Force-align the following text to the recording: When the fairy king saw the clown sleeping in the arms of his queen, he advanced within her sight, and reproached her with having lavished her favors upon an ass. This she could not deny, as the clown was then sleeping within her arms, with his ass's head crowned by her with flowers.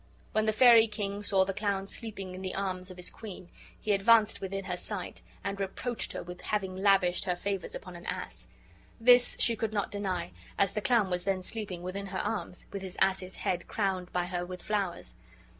When 0.31 0.47
the 0.47 0.51
fairy 0.51 0.87
king 0.87 1.21
saw 1.21 1.45
the 1.45 1.53
clown 1.53 1.85
sleeping 1.85 2.33
in 2.33 2.41
the 2.41 2.55
arms 2.55 2.89
of 2.89 2.97
his 2.97 3.11
queen, 3.11 3.49
he 3.79 3.91
advanced 3.91 4.41
within 4.41 4.65
her 4.65 4.75
sight, 4.75 5.21
and 5.43 5.59
reproached 5.59 6.13
her 6.13 6.23
with 6.23 6.41
having 6.41 6.75
lavished 6.75 7.25
her 7.25 7.35
favors 7.35 7.75
upon 7.75 7.95
an 7.95 8.07
ass. 8.07 8.47
This 8.99 9.35
she 9.37 9.55
could 9.55 9.73
not 9.73 9.91
deny, 9.91 10.31
as 10.57 10.71
the 10.73 10.81
clown 10.81 11.11
was 11.11 11.23
then 11.23 11.43
sleeping 11.43 11.83
within 11.83 12.07
her 12.07 12.17
arms, 12.17 12.65
with 12.73 12.81
his 12.81 12.97
ass's 12.99 13.35
head 13.35 13.67
crowned 13.67 14.11
by 14.11 14.25
her 14.25 14.43
with 14.43 14.63
flowers. 14.63 15.17